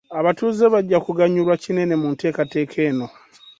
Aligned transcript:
Abatuuze 0.19 0.65
bajja 0.73 0.97
kuganyulwa 1.05 1.53
kinene 1.63 1.93
mu 2.01 2.07
nteekateeka 2.13 2.77
eno. 2.89 3.07